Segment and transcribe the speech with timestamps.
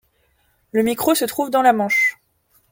[0.71, 2.19] Le micro se trouve dans le manche.